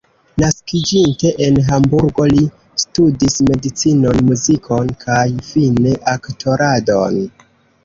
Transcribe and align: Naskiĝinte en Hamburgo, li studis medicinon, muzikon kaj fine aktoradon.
Naskiĝinte 0.43 1.33
en 1.47 1.59
Hamburgo, 1.67 2.25
li 2.31 2.45
studis 2.85 3.37
medicinon, 3.51 4.25
muzikon 4.31 4.91
kaj 5.07 5.29
fine 5.53 5.95
aktoradon. 6.17 7.25